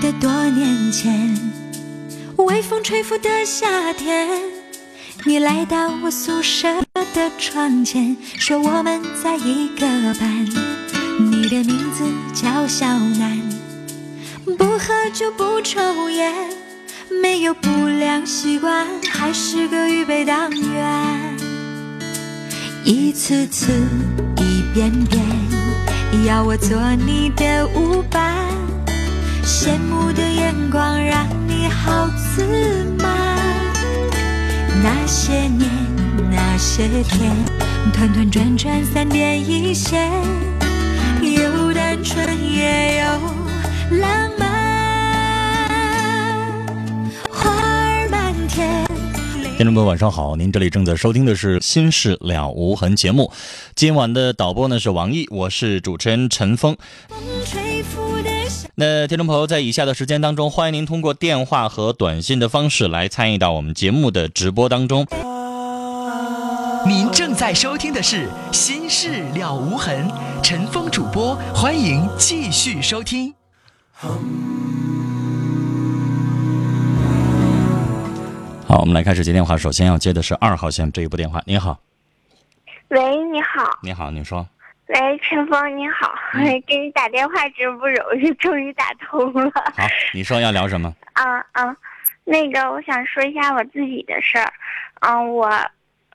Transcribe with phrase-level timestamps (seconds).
[0.00, 1.36] 得多年前，
[2.36, 4.28] 微风吹拂的夏天，
[5.24, 9.86] 你来到我宿舍的窗前，说我们在一个
[10.20, 10.46] 班。
[11.18, 13.42] 你的名字叫小南，
[14.56, 16.32] 不喝酒不抽烟，
[17.20, 21.36] 没有不良习惯，还是个预备党员。
[22.84, 23.72] 一次次，
[24.36, 25.20] 一遍遍，
[26.24, 28.47] 要我做你的舞伴。
[29.48, 32.44] 羡慕的眼光让你好自
[32.98, 33.08] 满。
[34.82, 35.66] 那些年，
[36.30, 37.34] 那些天，
[37.94, 40.12] 团团转转三点一线，
[41.22, 43.06] 有单纯也有
[43.96, 44.46] 浪漫。
[47.30, 48.84] 花儿满天。
[49.56, 50.36] 听众朋友，晚上好！
[50.36, 53.32] 您这里正在收听的是《心事了无痕》节目，
[53.74, 56.76] 今晚的导播呢是王毅，我是主持人陈峰。
[58.80, 65.04] 那听众朋友，在以下的时间当中，欢迎您通过电话和短信的方式来参与到我们节目的直播当中。
[66.86, 70.08] 您正在收听的是《心事了无痕》，
[70.44, 73.34] 陈峰主播，欢迎继续收听。
[78.68, 79.56] 好，我们来开始接电话。
[79.56, 81.42] 首先要接的是二号线这一部电话。
[81.46, 81.80] 您好，
[82.90, 83.00] 喂，
[83.32, 84.46] 你好，你好，你说。
[84.88, 89.50] 喂，陈峰，你好，嗯给你打电话真不容易， 终于打通了。
[89.76, 89.84] 好，
[90.14, 90.94] 你说要聊什么？
[91.12, 91.76] 啊啊，
[92.24, 94.50] 那个，我想说一下我自己的事儿。
[95.00, 95.50] 嗯，我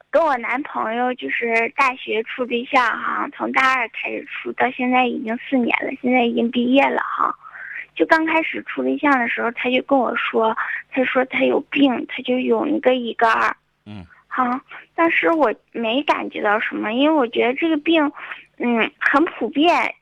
[0.09, 7.34] 跟我男朋友就是大学处对象哈，从大二开始处，到现在已经四年了，现在已经毕业了哈。
[7.94, 10.57] 就刚开始处对象的时候，他就跟我说，
[10.91, 13.55] 他说他有病，他就有那个乙肝儿。
[13.85, 14.03] 嗯。
[14.28, 14.44] 好，
[14.95, 18.11] 当时我没感觉到什么，因为我觉得这个病，
[18.58, 19.94] 嗯，很普遍，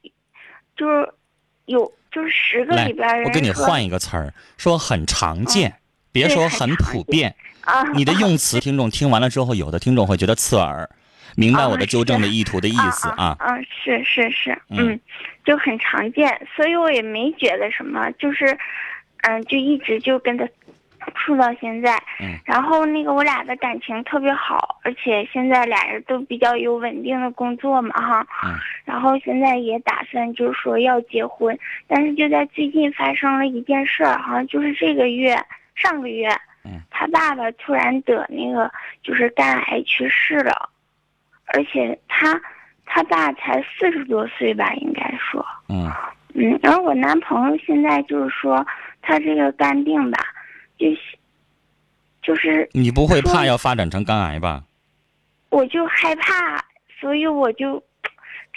[0.76, 1.14] 就是
[1.66, 5.74] 有就是十个里边我给你换一个词儿，说很常见，
[6.12, 7.36] 别说很普遍。
[7.62, 10.90] 啊，你的用词，听众听完了之后，有的听众会觉得刺耳，
[11.36, 13.38] 明白啊我的纠正的意图的意思啊啊。
[13.40, 15.00] 嗯，是是是，嗯嗯，
[15.46, 18.58] 就很常见，所以我也没觉得什么，就是，
[19.22, 20.48] 嗯，就一直就跟他
[21.16, 21.96] 处到现在。
[22.20, 28.28] 嗯然后那个我俩的感情特别好，而且现在俩人都比较有稳定的工作嘛哈。
[28.44, 28.54] 嗯
[28.84, 31.58] 然后现在也打算就是说要结婚，
[31.88, 35.38] 但是就在最近发生了一件事儿，好像就是这个月
[35.76, 36.28] 上个月，
[36.66, 38.70] 嗯他爸爸突然得那个
[39.02, 40.70] 就是肝癌去世了。
[41.54, 42.40] 而且他
[42.86, 45.92] 他爸才四十多岁吧，应该说，嗯
[46.34, 48.66] 嗯，然后我男朋友现在就是说
[49.02, 50.20] 他这个肝病吧，
[50.82, 51.00] 就是
[52.24, 54.64] 就是你不会怕要发展成肝癌吧？
[55.50, 56.66] 我就害怕，
[57.00, 57.84] 所以我就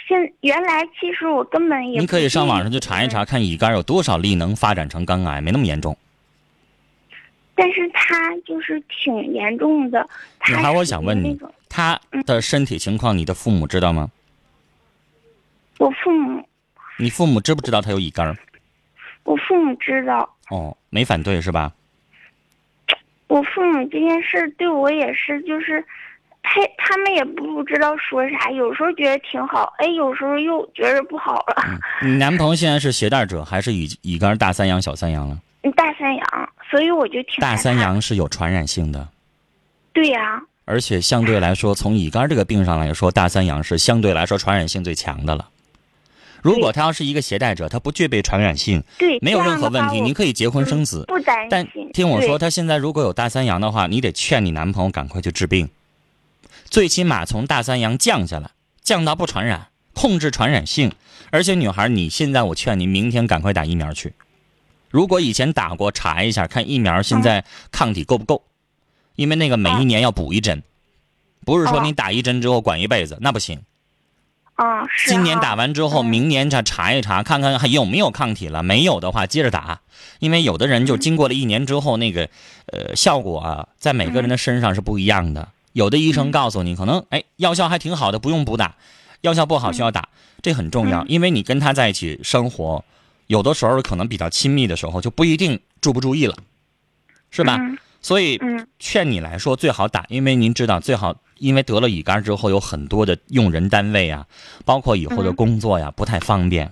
[0.07, 5.95] 现原来其实我根本也你可以上网上去查一查，看乙肝有多少例能发展成肝癌，没那么严重。
[7.53, 10.09] 但是他就是挺严重的。
[10.39, 11.39] 他女孩，我想问你
[11.69, 14.09] 他的身体情况，你的父母知道吗？
[15.77, 16.47] 我父母
[16.97, 18.35] 你父母知不知道他有乙肝儿？
[19.23, 21.73] 我父母知道，哦，没反对是吧？
[23.27, 25.83] 我父母这件事对我也是，就是
[26.43, 31.79] 他他们也不知道说啥，有时候觉得挺好，哎，有时候又觉得不好了。
[32.03, 35.39] 你男朋友现在是携带者还是乙乙肝大三阳、小三阳了？
[35.75, 37.75] 大三阳，所以我就挺大三。
[37.77, 39.07] 阳是有传染性的，
[39.91, 45.49] 对呀、而且相对来说，从乙肝这个病上来说，大三阳是相对来说传染性最强的了。
[46.45, 51.03] 如果他要是一个携带者，他不具备传染性，对，没有任何问题，样的话我您可以结婚生子。
[51.07, 51.67] 不担但。
[51.91, 55.67] 听我说，他现在如果有大三阳的话，你得劝你男朋友赶快去治病。
[56.65, 58.51] 最起码从大三阳降下来，
[58.83, 60.91] 降到不传染，控制传染性。
[61.31, 64.13] 而且女孩，你现在我劝你明天赶快打疫苗去。
[64.91, 68.43] 如果以前打过，查一下看疫苗现在抗体够不够，
[69.15, 70.61] 因为那个每一年要补一针，
[71.43, 73.59] 不是说你打一针之后管一辈子，那不行。
[74.57, 75.11] 嗯，是。
[75.11, 78.63] 今年打完之后，嗯明年再查一查，看看还有没有抗体了。
[78.63, 79.81] 没有的话，接着打。
[80.19, 82.29] 因为有的人就经过了一年之后，那个
[82.67, 85.49] 呃效果啊，在每个人的身上是不一样的。
[85.73, 88.75] 有的医生告诉你，可能哎药效还挺好的，不用补打；
[89.21, 90.07] 药效不好需要打，
[90.41, 91.03] 这很重要。
[91.05, 92.85] 因为你跟他在一起生活，
[93.27, 96.37] 有的时候可能比较亲密的时候，就不一定注不注意了，
[97.29, 97.59] 是吧？
[98.05, 104.27] 嗯所以嗯劝你来说最好打，因为您知道最好，因为得了乙肝之后有很多的用人单位啊，
[104.63, 106.71] 包括以后的嗯工作呀、不太方便，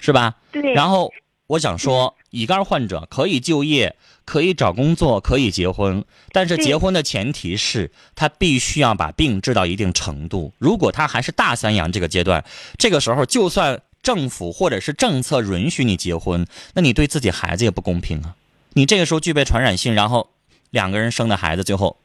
[0.00, 0.34] 是吧？
[0.50, 0.74] 对。
[0.74, 1.12] 然后
[1.46, 3.94] 我想说，乙肝患者可以就业，
[4.24, 10.52] 可以找工作，可以结婚，但是结婚的前提是他必须要把病治到一定程度。
[10.58, 12.44] 如果他还是大三阳这个阶段，
[12.76, 16.44] 这个时候就算政府或者是政策允许你结婚，
[16.74, 18.34] 那你对自己孩子也不公平啊！
[18.72, 20.30] 你这个时候具备传染性，然后
[20.70, 21.96] 两个人生的孩子，最后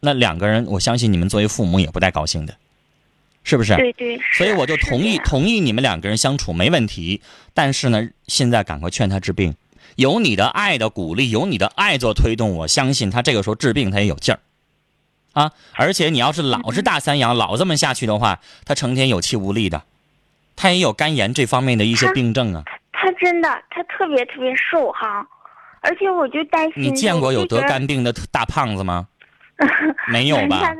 [0.00, 2.56] 那两个人，我相信你们作为父母也不带高兴的，
[3.42, 3.76] 是不是？
[3.76, 4.20] 对对。
[4.32, 7.22] 所以我就同意同意你们两个人相处没问题，
[7.52, 9.54] 但是呢，现在赶快劝他治病，
[9.96, 14.40] 有你的爱的鼓励，有你的爱做推动，我相信他这个时候治病他也有劲儿，
[15.32, 15.52] 啊！
[15.72, 19.82] 而且你要是老是大三阳，老这么下去的话，他成天有气无力的，
[20.54, 22.62] 他也有肝炎这方面的一些病症啊。
[22.92, 25.26] 他真的，他特别特别瘦哈，
[25.84, 26.82] 而且我就担心。
[26.82, 29.06] 你见过有得肝病的大胖子吗？
[30.10, 30.60] 没有吧？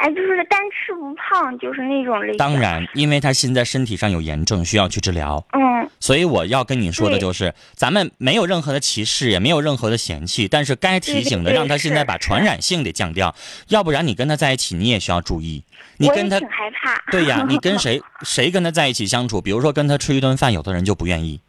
[0.00, 2.38] 哎，就是单吃不胖，就是那种类型。
[2.38, 2.58] 当。
[2.58, 5.44] 然，因为他现在身体上有炎症，需要去治疗。
[5.52, 13.34] 嗯，所以我要跟你说的就是，咱们没有任何的歧视，也没有任何的嫌弃，但是该提醒的，让他现在把传染性得降掉，
[13.68, 15.64] 要不然你跟他在一起，你也需要注意。
[15.98, 16.98] 你跟他挺害怕。
[17.12, 21.42] 对呀，你跟谁谁跟他在一起相处，比如说跟他吃一顿饭，有的人就不愿意，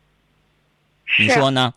[1.18, 1.74] 你说呢？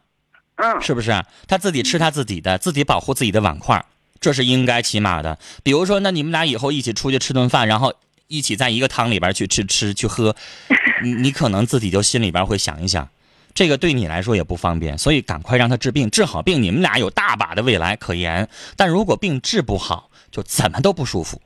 [0.57, 1.25] 嗯，是不是啊？
[1.49, 3.85] 他自己吃他自己的，自己保护自己的碗筷，
[4.21, 5.39] 这是应该起码的。
[5.63, 7.93] 比如说，那你们俩以后一起出去吃顿饭，然后
[8.29, 10.35] 一起在一个汤里边去吃吃去喝，
[11.03, 13.09] 你你可能自己就心里边会想一想，
[13.53, 18.49] 这个对你来说也不方便，所以赶快让他治病，治好病，你们俩有大把的未来可言。
[18.77, 21.43] 但如果病治不好，就怎么都不舒服，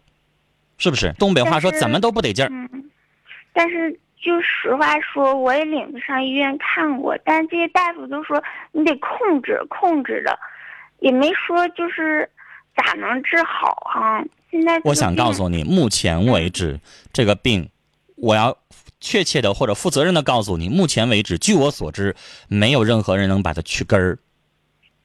[0.77, 1.15] 是不是？
[1.19, 2.49] 东北话说怎么都不得劲儿。
[2.51, 2.69] 嗯，
[3.53, 8.43] 但是就实话说，我也领着上医院看过，但这些大夫都说
[8.73, 10.39] 你得控制控制的，
[10.99, 12.29] 也没说就是
[12.77, 16.81] 咋能治好啊、现在我想告诉你，目前为止，
[17.13, 17.69] 这个病，
[18.17, 18.57] 我要
[19.01, 22.17] 确切的或者负责任的告诉你，目前为止，据我所知，
[22.49, 24.19] 没有任何人能把它去根儿，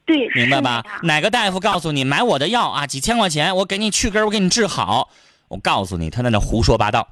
[0.05, 0.83] 对，明白吧？
[1.03, 5.09] 哪个大夫告诉你买我的药啊，几千块钱，我给你去根儿，我给你治好，
[5.49, 7.07] 我告诉你，他在那胡说八道，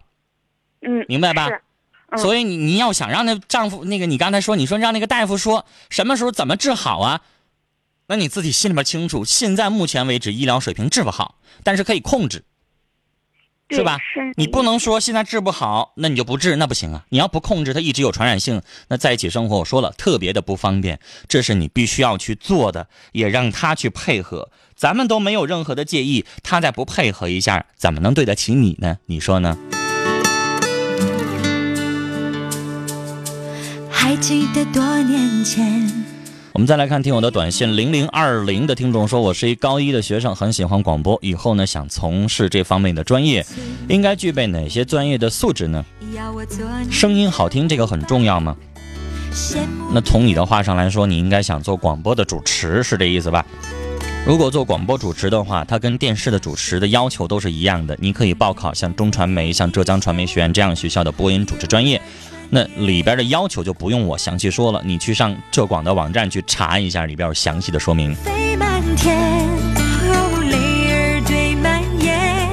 [0.82, 1.62] 嗯，明白吧是？
[2.12, 7.22] 嗯所以你你要想让那丈夫那个，你刚才说，你说让那个大夫说什么时候怎么治好啊？
[8.08, 12.44] 那你自己心里边清楚，现在目前为止医疗水平治不好，但是可以控制。
[13.74, 17.06] 是吧是你不能说现在治不好，那你就不治，那不行啊！
[17.08, 21.00] 你要不控制它一直有传染性，那在一起生活，我说了特别的不方便，
[21.30, 24.50] 这是你必须要去做的，也让他去配合。
[24.76, 28.98] 咱们都没有任何的介意，他再不配合一下，怎么能对得起你呢？
[29.06, 29.58] 你说呢？
[34.12, 35.90] 还记得多年前，
[36.52, 43.46] 我们再来看听友的短信，零零二零的听众说，我是一高一的学生，很喜欢广播，以后呢想从事这方面的专业，
[43.88, 45.86] 应该具备哪些专业的素质呢？
[46.92, 48.58] 声音好听这个很重要吗？
[49.94, 53.46] 那从你的话上来说，你应该想做广播的主持，是这意思吧？
[54.28, 57.98] 如果做广播主持的话，它跟电视的主持的要求都是一样的。
[57.98, 62.00] 你可以报考像中传媒、像浙江传媒学院这样学校的播音主持专业，
[62.54, 68.14] 那里边的要求就不用我详细说了，你去上浙广的网站去查一下，里边有详细的说明。
[68.14, 69.48] 飞满天，
[70.10, 72.50] 哦，泪儿堆满眼，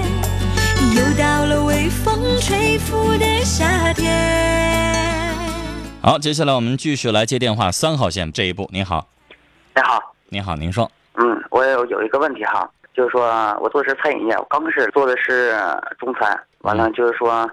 [0.95, 5.35] 又到了微风吹拂的夏天。
[6.01, 9.09] 好，接下来我们继续来接电话，三号线这一步，您好，
[9.75, 13.27] 你好，您好，您说，嗯，我有有一个问题哈，就是说
[13.61, 15.57] 我做的是餐饮业，我刚开始做的是
[15.99, 17.51] 中餐，完了就是说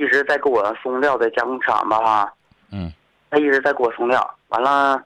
[0.00, 2.32] 一直在给我送料的加工厂吧哈，
[2.72, 2.90] 嗯，
[3.30, 4.98] 他一直在给我送料，完了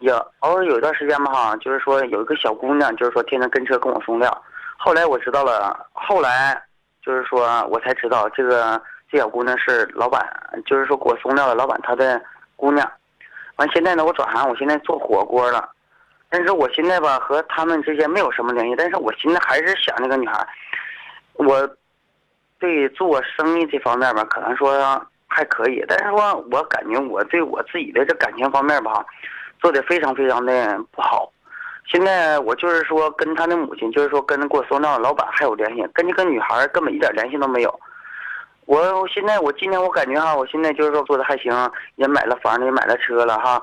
[0.00, 4.42] 也偶尔有一段时间吧哈，就是说有一个小姑娘，就是说天天跟车跟我送料，
[4.76, 6.60] 后来我知道了，后来
[7.04, 10.28] 就是说我才知道这个这小姑娘是老板，
[10.66, 12.20] 就是说给我送料的老板他的
[12.56, 12.90] 姑娘，
[13.54, 15.70] 完现在呢我转行，我现在做火锅了。
[16.28, 20.44] 但是我现在吧和他们之间没有什么联系，但是我现在还是想那个女孩，
[21.34, 21.68] 我
[22.62, 24.72] 对做生意这方面吧，可能说
[25.26, 29.04] 还可以，但是说我感觉我对我自己的这感情方面吧，
[29.60, 31.28] 做的非常非常的不好。
[31.88, 37.80] 现在我就是说跟他的母亲，就是说跟给我送料的老板还有联系，跟这个女孩根本一点联系都没有。
[38.66, 41.52] 我现在我今天我感觉哈，我现在就是说做的还行，
[41.96, 43.60] 也买了房子，也买了车了哈。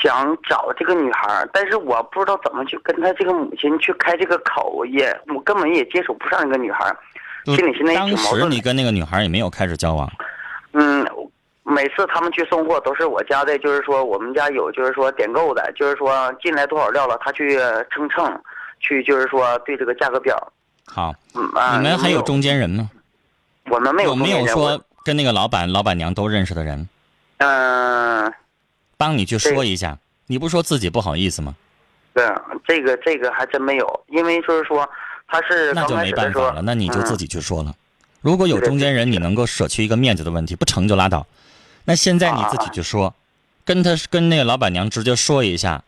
[0.00, 6.94] 想找这个女孩，但是我不知道怎么去跟她这个母亲去开这个口，也我根本也接触不上这个女孩，
[7.56, 8.46] 心里现在当时。
[8.48, 10.10] 你跟那个女孩也没有开始交往，
[10.72, 11.06] 嗯，
[11.64, 17.58] 每次他们去送货都是我家的，就是说我们家有就是说点购的，就是说进来多少料了，他去
[17.90, 18.40] 称称，
[18.80, 20.36] 去就是说对这个价格表。
[20.86, 22.90] 好，嗯啊，你们还有中间人吗？
[23.70, 26.88] 我们没有有没有说跟那个老板、老板娘都认识的人，
[27.38, 28.32] 嗯、
[28.96, 29.98] 帮你去说一下？
[30.26, 31.54] 你不说自己不好意思吗？
[32.14, 32.26] 对，
[32.66, 34.88] 这个这个还真没有，因为就是说
[35.28, 37.74] 他是那就没办法了，那你就自嗯己去说了。
[38.20, 41.26] 如果有中间人，你能够舍去一个面子的问题，不成就拉倒。
[41.84, 43.14] 那现在你自己去说，
[43.64, 45.84] 跟他跟那个老板娘直接说一下，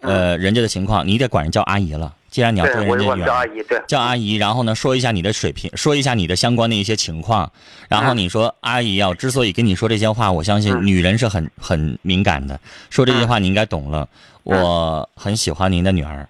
[0.00, 2.14] 呃，人家的情况，你得管人叫阿姨了。
[2.30, 7.50] 既然你要对我我跟人家远叫阿姨，对，叫阿姨，然后呢，说一下你的水平，说一下你的相关的一些情况，
[7.88, 10.86] 然后你说、阿姨啊，我之所以跟你说这些话，我相信嗯。
[10.86, 14.06] 女人是很很敏感的，说这些话你应该懂了。
[14.42, 16.28] 我很喜欢您的女儿，嗯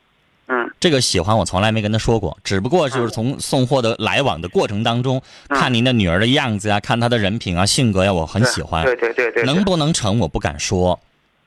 [0.81, 8.85] 这个喜欢我从来没跟他说过，只不过就是从送货的来往的过程当中，嗯看您的女儿的样子啊，看她的人品啊、性格呀、我很喜欢。
[8.85, 11.01] 对对对对，能不能成我不敢说，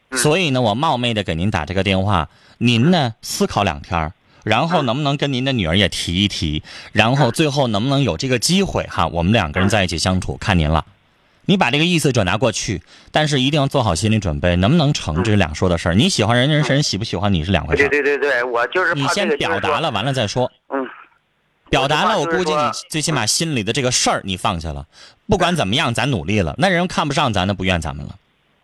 [0.09, 0.17] 嗯。
[0.17, 4.11] 所以呢，我冒昧的给您打这个电话，您呢思考两天
[4.43, 10.83] 然后能不能跟您的女儿也提一提，然后最后能不能有这个机会哈，我们两个人在一起相处，看您了。
[11.45, 12.81] 你把这个意思转达过去，
[13.11, 15.95] 但是一定要做好心理准备，能不能成这是两说的事儿。
[15.95, 18.03] 你喜欢人，人喜不喜欢你是两回事对儿。
[18.03, 20.51] 对对对，我就是你先表达了，完了再说。
[20.69, 20.87] 嗯，
[21.69, 24.85] 表达了，我估计你最起码心里的这个事儿你放下了。
[25.27, 28.15] 不管怎么样，咱努力了，那人看不上咱，那不怨咱们了，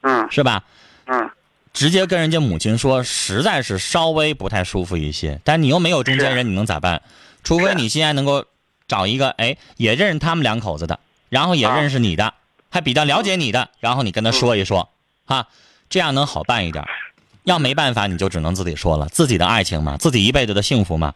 [0.01, 0.63] 嗯是吧？
[1.05, 1.29] 嗯，
[1.73, 5.39] 直接跟人家母亲说，实在是稍微不太舒服一些。
[5.43, 7.01] 但你又没有中间人，你能咋办？
[7.43, 8.45] 除非你现在能够
[8.87, 12.33] 找一个，哎，也认识他们两口子的，然后也啊认识你的，
[12.77, 14.87] 还比较了解你的，然后你跟他说一说，
[15.25, 15.47] 哈，
[15.89, 16.85] 这样能好办一点。
[17.43, 21.15] 要没办法，你就只能自己说了，自己的爱情嘛，自己一辈子的幸福嘛，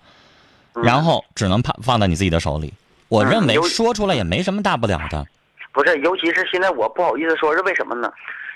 [0.73, 2.73] 嗯然后只能放放在你自己的手里。
[3.09, 5.23] 我嗯认为说出来也没什么大不了的。
[5.71, 8.11] 不是，尤其是现在我不好意思说，是为什么呢？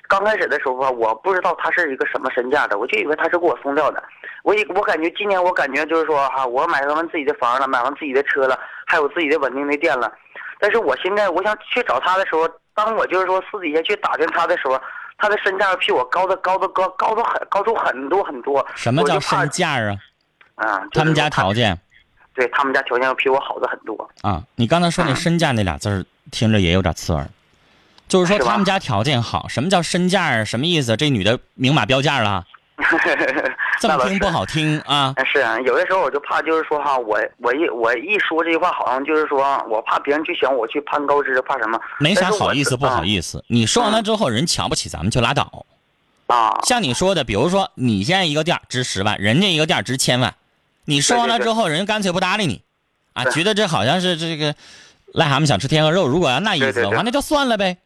[0.07, 4.03] 刚开始的时候吧，我不知道他是一个什么身价的，我就以为他是给我送掉的。
[4.41, 10.11] 我以我感觉今年我感觉就是说哈、我买完自己的房了，买完自己的车了，还有自己的稳定的店了。
[10.57, 14.79] 但是我现在我想去找他的时候，当我就是说私底下去打听他的时候，
[15.17, 18.63] 他的身价比我高的高的高高出很高出很多很多。
[18.75, 19.97] 什么叫身价啊？
[20.55, 20.79] 啊？
[20.91, 21.79] 就是他们家条件
[22.33, 24.09] 对他们家条件要比我好的很多。
[24.21, 27.27] 啊，你刚才说那嗯身价那俩字儿，听着也有点刺耳。
[28.07, 30.43] 就是说他们家条件好，什么叫身价啊？
[30.43, 30.97] 什么意思？
[30.97, 32.45] 这女的明码标价了，
[33.79, 35.13] 这么听不好听啊？
[35.25, 39.39] 是啊，有的时候我就怕，就是说哈，我我一我一说这句话，好像就是说
[39.69, 41.79] 我怕别人去想我去攀高枝，怕什么？
[41.99, 43.43] 没啥好意思不好意思。
[43.47, 45.65] 你说完了之后，人瞧不起咱们就拉倒。
[46.27, 50.35] 啊，像你说的，比如说你现在一个店儿值十万，人家一个店儿值千万，
[50.85, 52.61] 你说完了之后，人家干脆不搭理你，
[53.13, 54.53] 啊，觉得这好像是这个
[55.13, 56.07] 癞蛤蟆想吃天鹅肉。
[56.07, 57.77] 如果要那意思的话，那就算了呗。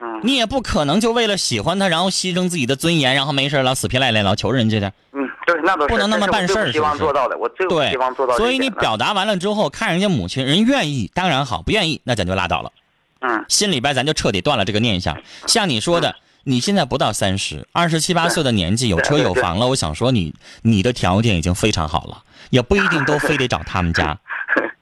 [0.00, 4.92] 嗯你也不可能就为了喜欢他，然后牺牲自己的尊严，然后没事老死皮赖脸老求人家的。
[5.12, 8.58] 嗯，对，那不能那么办事儿希望做到的，我最希望做到这所以。
[8.58, 12.72] 你表达完了之后，看人家母亲人愿意，当然好；不愿意，那咱就拉倒了。
[13.20, 15.20] 嗯心里边咱就彻底断了这个念想。
[15.46, 16.14] 像你说的，
[16.44, 24.16] 你现在不到三十，二十七八岁的年纪，有车有房了，我想说你你的条件已经非常好了，也不一定都非得找他们家，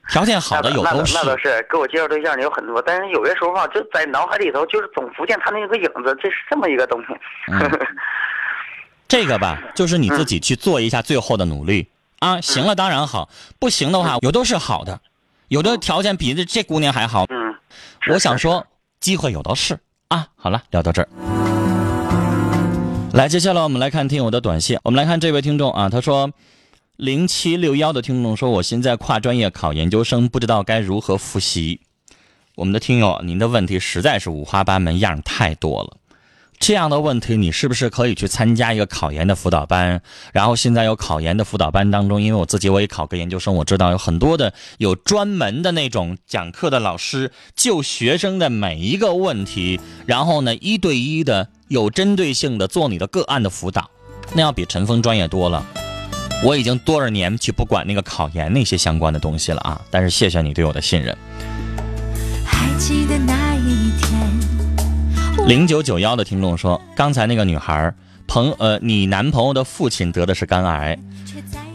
[0.08, 1.24] 条件好的有那倒都是那。
[1.24, 7.06] 倒是，给我介绍对象的有很多，但是有些时候吧，就在脑海里头就是总浮现他那个影子，这是这么一个东西。
[7.52, 7.70] 嗯，
[9.08, 11.88] 这个吧，就是你自己去做一下最后的努力
[12.20, 12.40] 啊。
[12.40, 15.00] 行了，当然好；不行的话，有都是好的，
[15.48, 17.24] 有的条件比这这姑娘还好。
[17.28, 17.54] 嗯，
[18.12, 18.66] 我想说，
[19.00, 20.26] 机会有的是啊。
[20.36, 21.08] 好了，聊到这儿。
[23.12, 24.78] 来，接下来我们来看听友的短信。
[24.84, 26.30] 我们来看这位听众啊，他说，
[26.96, 31.80] 零七六幺的听众说，我现在跨专业考研究生，不知道该如何复习。
[32.54, 35.98] 我们的听友，您的问题实在是五花八门，样太多了。
[36.58, 40.00] 这样的问题，你是不是可以去参加一个考研的辅导班？
[40.32, 53.90] 然后现在有考研的辅导班当中，因为我自己我也考个研究生，我知道有很多的有专门的那种讲课的老师，就学生的每一个问题，然后呢一对一的有针对性的做你的个案的辅导，
[54.32, 55.62] 那要比陈峰专业多了。
[56.44, 59.80] 我已经多少年去不管那个考研那些相关的东西了啊！
[59.90, 61.16] 但是谢谢你对我的信任。
[62.44, 67.92] 还记得那一天，零九九幺的听众说，刚才那个女孩
[68.26, 70.98] 朋呃，你男朋友的父亲得的是肝癌，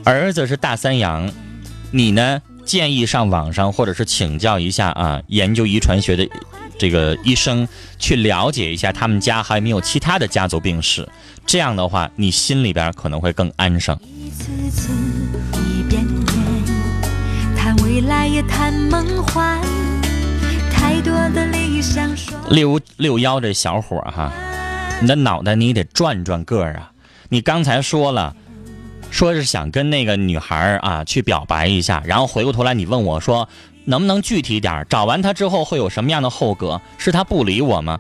[0.06, 1.30] 儿子是大三阳，
[1.90, 6.30] 你呢建议上网上或者是请教一下啊，研究遗传学的
[6.78, 11.08] 这个医生去了解一下他们家还有没有其他的家族病史，
[11.48, 14.00] 这样的话你心里边可能会更安生。
[14.50, 14.92] 一次
[15.54, 16.36] 一遍遍，
[17.56, 19.60] 谈未来也谈梦幻，
[20.72, 24.32] 太多的理想说六六幺这小伙儿哈，
[25.00, 26.92] 你的脑袋你得转转个儿啊！
[27.30, 28.36] 你刚才说了，
[29.12, 33.48] 说是想跟那个女孩啊去表白一下，然后回过头来你问我说，
[33.86, 34.84] 能不能具体点？
[34.90, 36.82] 找完她之后会有什么样的后果？
[36.98, 38.00] 是她不理我吗？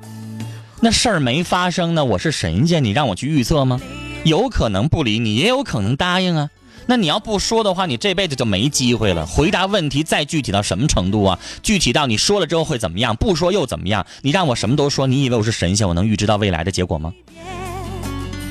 [0.79, 3.79] 那事儿没发生呢，我是神仙，你让我去预测吗？
[4.23, 6.49] 有可能不理你，也有可能答应啊。
[6.85, 9.25] 那你要不说的话，你这辈子就没机会了。
[9.25, 11.39] 回答问题再具体到什么程度啊？
[11.63, 14.05] 具体到你说了之后会怎么样，不说又怎么样？
[14.21, 17.13] 你让我什么都说，你以为我是神仙，我能预知到未来的结果吗？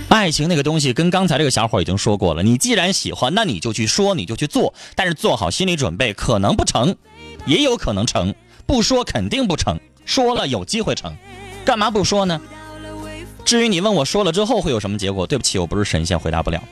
[0.09, 2.43] 爱情那个东西，跟刚才这个小伙已经说过了。
[2.43, 6.97] 你既然喜欢，那你就去说，你就去做，但是做好心理准备，可能不成，
[7.47, 8.35] 也有可能成。
[8.67, 11.15] 不说肯定不成，说了有机会成，
[11.65, 12.41] 干嘛不说呢？
[13.45, 16.63] 至于你问我说了之后会有什么结果，对不起，我不是神仙，回答不了。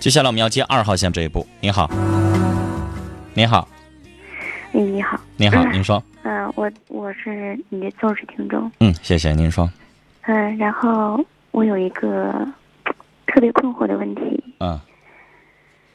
[0.00, 1.46] 接下来我们要接二号线这一步。
[1.60, 1.90] 您好，
[3.34, 3.68] 您好，
[4.72, 9.70] 哎，你好，您好，您说，嗯、我我是你的忠实听众，嗯，谢谢您说，
[10.22, 12.46] 嗯、然后我有一个
[13.26, 14.80] 特别困惑的问题，嗯。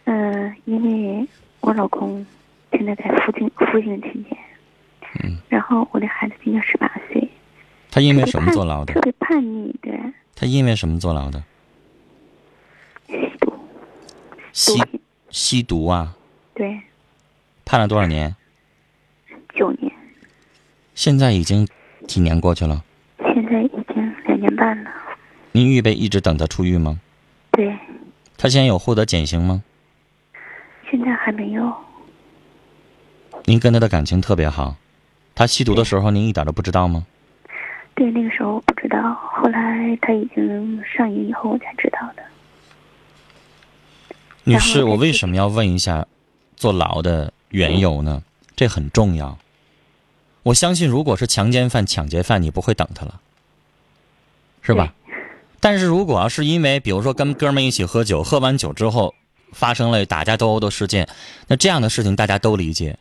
[0.05, 1.27] 嗯、因为
[1.59, 2.25] 我老公
[2.71, 4.35] 现在在服刑服刑期间，
[5.23, 7.29] 嗯，然后我的孩子今年十八岁，
[7.91, 9.01] 他因为什么坐牢的特？
[9.01, 9.99] 别叛逆，对，
[10.35, 11.43] 他因为什么坐牢的？
[13.07, 13.53] 吸毒，
[14.53, 14.83] 吸，
[15.29, 16.15] 吸毒啊，
[16.53, 16.79] 对，
[17.65, 18.35] 判了多少年？
[19.55, 19.91] 九年，
[20.93, 21.67] 现在已经
[22.07, 22.83] 几年过去了？
[23.17, 24.91] 现在已经两年半了，
[25.51, 26.99] 您预备一直等他出狱吗？
[27.51, 27.75] 对，
[28.37, 29.63] 他现在有获得减刑吗？
[30.89, 31.73] 现在还没有，
[33.45, 34.75] 您跟他的感情特别好，
[35.33, 37.05] 他吸毒的时候您一点都不知道吗？
[37.99, 42.23] 对，那个时候我不知道，后来他已经上瘾以后我才知道的。
[44.45, 46.07] 女士，我为什么要问一下
[46.55, 48.23] 坐牢的缘由呢？
[48.55, 49.37] 这很重要。
[50.43, 53.19] 我相信，如果是强奸犯、抢劫犯，你不会等他了，
[54.61, 54.93] 是吧？
[55.59, 59.13] 但是如果要是因为，比如说跟哥们一起喝酒，喝完酒之后
[59.51, 61.05] 发生了打架斗殴的事件，
[61.47, 62.97] 那这样的事情大家都理解，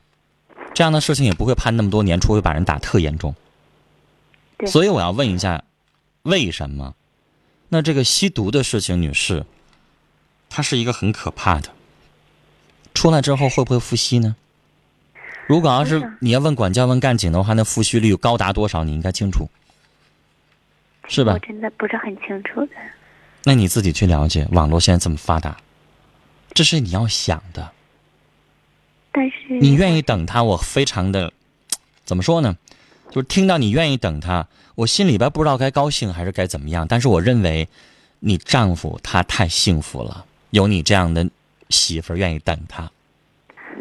[0.74, 3.32] 这样的事情也不会判那么多年，除非把人打特严重。
[4.58, 5.64] 对所以我要问一下，
[6.22, 6.94] 为什么？
[7.70, 9.46] 那这个吸毒的事情，女士，
[10.50, 11.70] 它是一个很可怕的。
[12.94, 14.34] 出来之后会不会复吸呢？
[15.46, 18.84] 如果要是你要问管教问干警的话，那复吸率高达多少？
[18.84, 19.48] 你应该清楚，
[21.06, 21.38] 是吧我？
[21.38, 22.72] 真的不是很清楚的。
[23.44, 25.56] 那你自己去了解，网络现在这么发达，
[26.52, 27.72] 这是你要想的。
[29.12, 31.32] 但是你愿意等他，我非常的，
[32.04, 32.56] 怎么说呢？
[33.10, 36.86] 就是听到你愿意等他，我心里边不知道该高兴还是该怎么样。
[36.88, 37.68] 但是我认为，
[38.20, 41.28] 你丈夫他太幸福了，有你这样的
[41.70, 42.90] 媳妇儿愿意等他。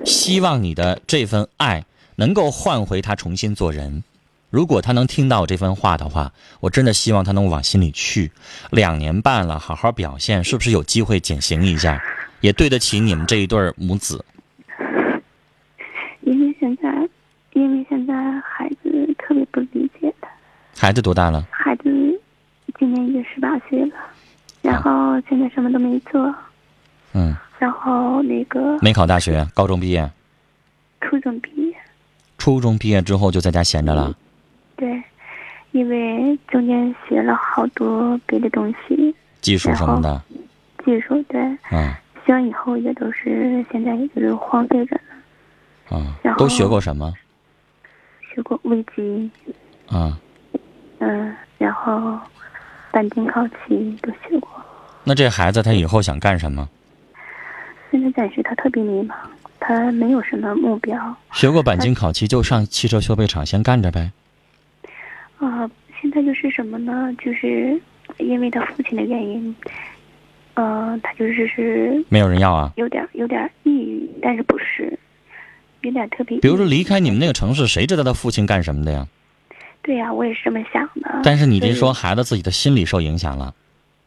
[0.06, 1.84] 希望你的这份爱
[2.16, 4.04] 能够换回他重新做人。
[4.50, 8.32] 如果他能听到这番话的话，我真的希望他能往心里去。
[8.72, 12.02] 两年半了，好好表现，是不是有机会减刑一下，
[12.40, 14.24] 也对得起你们这一对母子？
[16.22, 16.90] 因为现在，
[17.58, 20.30] 因为现在孩子特别不理解他，
[20.78, 21.44] 孩子多大了？
[21.50, 21.84] 孩子
[22.78, 23.96] 今年已经十八岁了，
[24.62, 26.32] 然后现在什么都没做，
[27.14, 30.08] 嗯，然后那个没考大学，高中毕业，
[31.02, 31.76] 初中毕业，
[32.38, 34.16] 初中毕业之后就在家闲着了。
[34.76, 35.02] 对，
[35.72, 40.22] 因为中间学了好多别的东西，技术什么的，
[40.86, 41.42] 技术对，
[41.72, 41.92] 嗯
[42.24, 45.02] 学完以后也都是现在也就是荒废着呢。
[45.90, 47.12] 嗯然，后都学过什么？
[48.38, 49.32] 学过微机，
[49.88, 50.16] 啊，
[51.00, 52.20] 嗯，然后
[52.92, 54.48] 钣金烤漆都学过。
[55.04, 56.70] 那这孩子他以后想干什么？
[57.90, 59.16] 现在暂时他特别迷茫，
[59.60, 61.16] 他没有什么目标。
[61.32, 64.12] 学过钣金烤漆就上汽车修配厂先干着呗。
[65.40, 65.68] 啊、
[66.00, 67.12] 现在就是什么呢？
[67.18, 67.82] 就是
[68.18, 69.56] 因为他父亲的原因，
[70.54, 72.72] 呃，他就是是没有人要啊。
[72.76, 74.96] 有点有点抑郁，但是不是，
[75.82, 76.40] 有点特别。
[76.40, 79.08] 比如说离开你们那个城市，谁知道他父亲干什么的呀？
[79.82, 81.22] 对呀、我也是这么想的。
[81.24, 83.54] 但是你这说孩子自己的心理受影响了，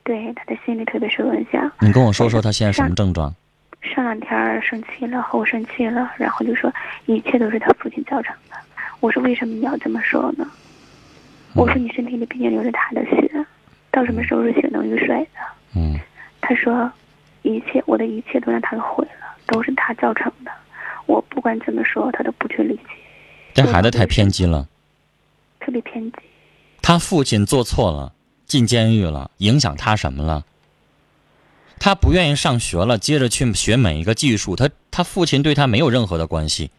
[0.05, 1.71] 对他的心理特别受影响。
[1.81, 3.35] 你跟我说说他现在什么症状？
[3.81, 6.71] 上两天生气了，后生气了，然后就说
[7.07, 8.57] 一切都是他父亲造成的。
[9.01, 10.47] 我说为什么你要这么说呢？
[11.55, 13.31] 我说你身体里毕竟流着他的血，
[13.91, 15.41] 到什么时候是血浓于水的？
[15.75, 15.99] 嗯
[16.43, 16.91] 他说，
[17.43, 20.40] 一切我的一切都让他毁了，都是他造成的。
[21.11, 22.83] 我不管怎么说，他都不去理解，
[23.53, 24.69] 这孩子太偏激了。
[25.59, 26.19] 特别偏激。
[26.81, 28.13] 他父亲做错了，
[28.47, 30.45] 进监狱了，影响他什么了？
[31.81, 36.71] 他不愿意上学了，接着去学每一个技术，他他父亲对他没有任何的关系。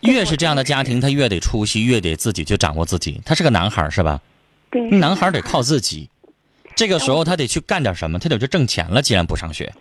[0.00, 3.20] 越是这样的家庭，他越得出息，越得自己去掌握自己。
[3.26, 4.22] 他是个男孩儿是吧？
[4.70, 6.08] 对，男孩儿得靠自己。
[6.74, 9.02] 这个时候他得去干点什么，他得去挣钱了。
[9.02, 9.74] 既然不上学，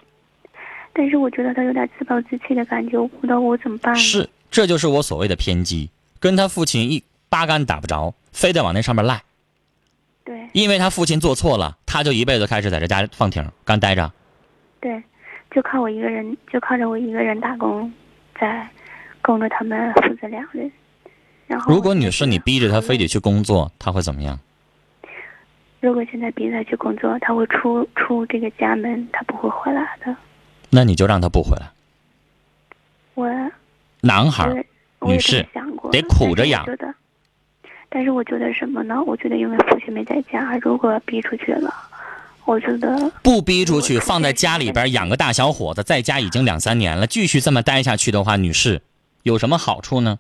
[0.98, 3.94] 但是我觉得他有点自暴自弃的感觉，我不知道我怎么办。
[3.98, 5.90] 是，这就是我所谓的偏激，
[6.22, 9.22] 跟他父亲一八竿打不着，非得往那上面赖。
[10.24, 14.10] 对因为他父亲做错了，他就一辈子开始在这家放挺干待着。
[14.80, 15.04] 对，
[15.52, 17.92] 就靠我一个人，就靠着我一个人打工，
[18.40, 18.66] 在
[19.22, 20.72] 供着他们父子两人。
[21.46, 24.40] 然后，如果女士你逼着他非得去工作，他会怎么样？
[25.82, 30.16] 如果现在逼他去工作，他会出出这个家门，他不会回来的。
[30.76, 31.72] 那你就让他不回来。
[33.14, 33.30] 我
[34.02, 34.66] 男孩
[35.00, 35.48] 女士
[35.90, 36.96] 得苦着养但是我觉得，
[37.88, 39.02] 但是我觉得什么呢？
[39.04, 41.74] 我觉得因为父亲没在家，如果逼出去了，
[42.44, 48.82] 我觉得不逼出去，放在家里边养个大小伙子，在家已经两三年了，继续这么待下去的话，女士
[49.24, 50.20] 有什么好处呢？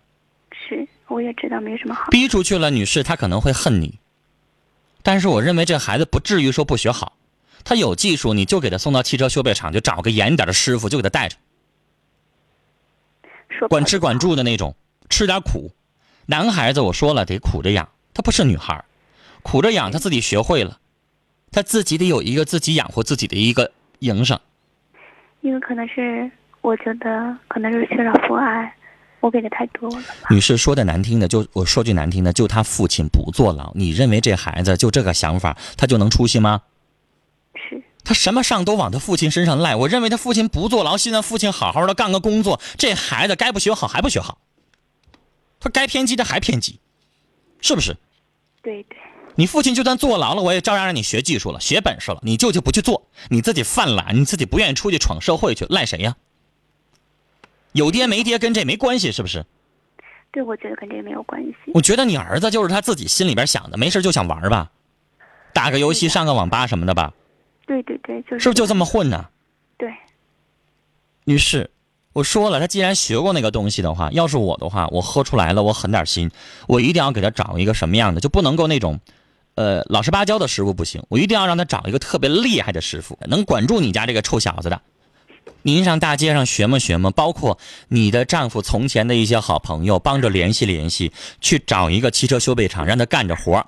[0.53, 2.09] 是我也知道没什么好。
[2.11, 3.99] 逼出去了，女士她可能会恨你，
[5.03, 7.17] 但是我认为这孩子不至于说不学好，
[7.65, 11.35] 他有技术，你就给他送到汽车修配厂，就找个严点的师傅，就给他带着，
[13.67, 14.75] 管吃管住的那种，
[15.09, 15.71] 吃点苦。
[16.27, 18.85] 男孩子我说了得苦着养，他不是女孩，
[19.41, 20.79] 苦着养他自己学会了，
[21.51, 24.39] 他自己得有一个自己养活自己的一个营生。
[25.41, 28.75] 因为可能是我觉得可能是缺少父爱，
[29.21, 30.03] 我给的太多了。
[30.29, 36.61] 女士说的难听的，就我说句难听的，就他父亲不坐牢，你认为这孩子就这个想法，他就能出息吗？
[38.05, 39.75] 是他什么上都往他父亲身上赖。
[39.75, 44.37] 我认为他父亲不坐牢，现在父亲好好的干个工作，这孩子该不学好还不学好，
[45.59, 46.79] 他该偏激的还偏激，
[47.59, 47.97] 是不是？
[48.61, 48.97] 对对，
[49.35, 56.15] 你父亲就算坐牢了，我也照样让你学技术了，学本事了，你舅舅不去做，你自己犯懒，你自己不愿意出去闯社会去，赖谁呀？
[57.73, 59.45] 有爹没爹跟这没关系，是不是？
[60.31, 61.55] 对我觉得跟这个没有关系。
[61.73, 64.71] 我觉得你儿子就是他自己心里边想的，没事就想玩吧，
[65.53, 67.13] 打个游戏、上个网吧什么的吧，
[67.65, 69.25] 对对对，就是是不是就这么混呢？
[69.77, 69.91] 对，
[71.23, 71.69] 女士，
[72.13, 76.29] 我说了，他既然学过那个东西的话，要是我的话，我喝出来了，我狠点心，
[76.67, 78.99] 我一定要给他找一个什么样的，就不能够那种，
[79.55, 84.81] 呃，老实巴交的师傅不行，我一定要让他找一个特别厉害的师傅，能管住你家这个臭小子的。
[85.61, 93.65] 您上大街上学么学么，包括你的丈夫从前的一些好朋友，帮着联系联系，去找一个汽车修配厂，让他干着活儿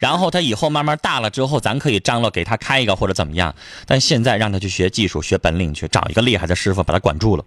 [0.00, 3.54] 然后他以后慢慢大了之后，咱可以张罗给他开一个或者怎么样。
[3.86, 7.44] 但现在让他去学技术、学本领去，找一个厉害的师傅把他管住了，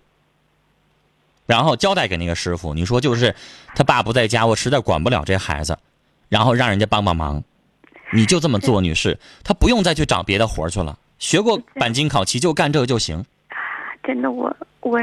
[1.46, 3.36] 然后交代给那个师傅，你说就是
[3.76, 5.78] 他爸不在家，我实在管不了这孩子，
[6.30, 7.44] 然后让人家帮帮忙，
[8.12, 13.26] 你就这么做，女士，他不用再去找别的活去了，学过钣金烤漆就干这个就行。
[14.04, 15.00] 真的我我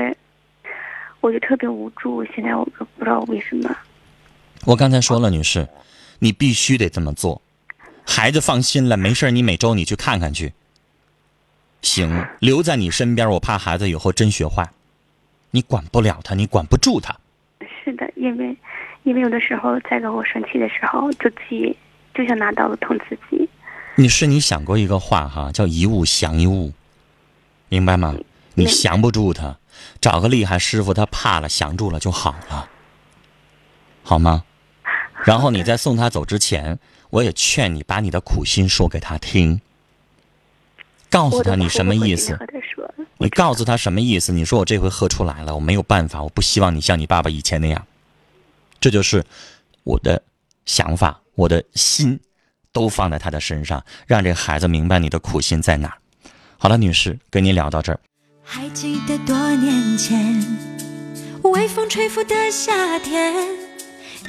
[1.21, 3.75] 我就特别无助，现在我都不知道为什么。
[4.67, 5.67] 我刚才说了，女士，
[6.21, 7.43] 你必须得这么做。
[8.07, 10.53] 孩子放心了，没事儿你每周你去看看去。
[11.83, 14.71] 行，留在你身边，我怕孩子以后真学坏。
[15.51, 17.17] 你管不了他，你管不住他。
[17.85, 18.57] 是的，因为
[19.03, 21.77] 因为有的时候在跟我生气的时候，就自己，
[22.15, 23.49] 就想拿刀子捅自己。
[23.97, 26.73] 你是，你想过一个话哈，叫一物降一物，
[27.69, 28.15] 明白吗？
[28.55, 29.57] 你降不住他，
[30.01, 32.69] 找个厉害师傅，他怕了，降住了就好了，
[34.03, 34.45] 好吗？
[35.25, 36.79] 然后你在送他走之前，
[37.11, 39.61] 我也劝你把你的苦心说给他听，
[41.09, 42.39] 告诉他你什么意思。
[43.19, 44.33] 你告诉他什么意思？
[44.33, 47.87] 你说我这回喝出来了，我没有办法，我不希望你像你爸爸以前那样。
[48.81, 49.23] 这就是
[49.85, 50.23] 我的
[50.65, 52.19] 想法，我的心
[52.73, 55.95] 都放在他的身上，让这孩子明白你的苦心在哪。
[56.57, 58.01] 好了，女士，跟您聊到这儿。
[58.43, 60.43] 还记得多年前，
[61.43, 63.35] 微风吹拂的夏天，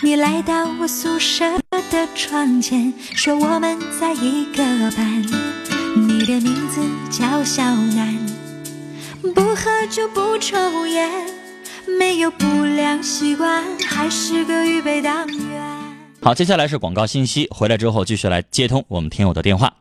[0.04, 4.64] 你来到我宿舍的窗前，说我们在一个
[4.98, 5.22] 班。
[5.96, 8.18] 你的名字叫小南，
[9.36, 11.08] 不喝酒不抽烟，
[12.00, 15.62] 没有不良习惯，还是个预备党员。
[16.24, 19.72] 好，接下来是广告信息，回来之后继续来接通我们听友的电话。